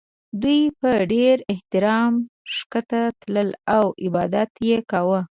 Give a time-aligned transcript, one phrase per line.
[0.41, 2.13] دوی په ډېر احترام
[2.55, 5.21] ښکته تلل او عبادت یې کاوه.